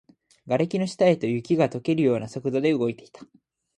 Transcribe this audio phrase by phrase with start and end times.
[0.47, 3.23] 瓦礫の下へと、雪が溶けるような速度で動いていた